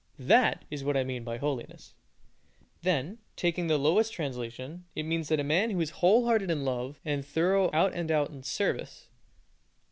[0.17, 1.93] That is what I mean by holiness!
[2.81, 6.99] Then, taking the lowest translation, it means that a man is whole hearted in love,
[7.05, 9.09] and thorough out and out in service!